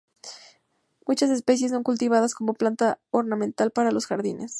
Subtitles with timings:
[1.05, 4.49] Muchas especies son cultivadas como planta ornamental para los jardines.